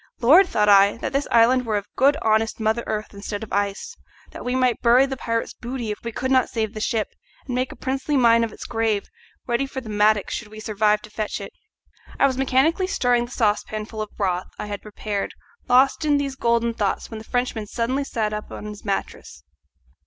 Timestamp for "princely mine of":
7.75-8.51